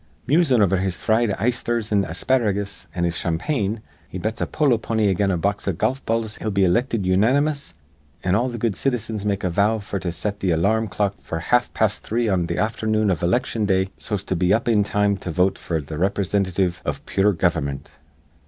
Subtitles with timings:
[0.25, 5.09] Musin' over his fried eyesthers an' asparagus an' his champagne, he bets a polo pony
[5.09, 7.75] again a box of golf balls he'll be ilicted unanimous;
[8.23, 11.13] an' all th' good citizens make a vow f'r to set th' alar rm clock
[11.23, 14.83] f'r half past three on th' afthernoon iv iliction day, so's to be up in
[14.83, 17.91] time to vote f'r th' riprisintitive iv pure gover'mint.